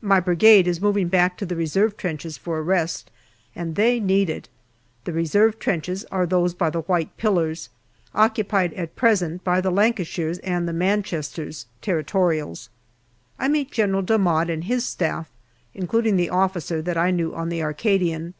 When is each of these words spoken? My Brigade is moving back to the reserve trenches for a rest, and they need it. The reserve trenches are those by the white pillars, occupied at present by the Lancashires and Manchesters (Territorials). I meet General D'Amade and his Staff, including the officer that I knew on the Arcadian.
My 0.00 0.18
Brigade 0.18 0.66
is 0.66 0.80
moving 0.80 1.06
back 1.06 1.38
to 1.38 1.46
the 1.46 1.54
reserve 1.54 1.96
trenches 1.96 2.36
for 2.36 2.58
a 2.58 2.62
rest, 2.62 3.12
and 3.54 3.76
they 3.76 4.00
need 4.00 4.28
it. 4.28 4.48
The 5.04 5.12
reserve 5.12 5.60
trenches 5.60 6.04
are 6.06 6.26
those 6.26 6.52
by 6.52 6.68
the 6.68 6.80
white 6.80 7.16
pillars, 7.16 7.68
occupied 8.12 8.74
at 8.74 8.96
present 8.96 9.44
by 9.44 9.60
the 9.60 9.70
Lancashires 9.70 10.40
and 10.40 10.66
Manchesters 10.76 11.66
(Territorials). 11.80 12.70
I 13.38 13.46
meet 13.46 13.70
General 13.70 14.02
D'Amade 14.02 14.50
and 14.50 14.64
his 14.64 14.84
Staff, 14.84 15.30
including 15.74 16.16
the 16.16 16.28
officer 16.30 16.82
that 16.82 16.96
I 16.96 17.12
knew 17.12 17.32
on 17.32 17.48
the 17.48 17.62
Arcadian. 17.62 18.34